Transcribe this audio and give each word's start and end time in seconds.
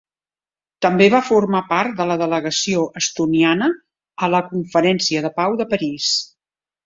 També 0.85 1.07
va 1.13 1.19
formar 1.25 1.59
part 1.73 1.93
de 1.99 2.07
la 2.11 2.15
delegació 2.21 2.85
estoniana 3.01 3.69
a 4.25 4.29
la 4.37 4.41
Conferència 4.55 5.21
de 5.27 5.31
Pau 5.41 5.61
de 5.63 5.69
París. 5.75 6.09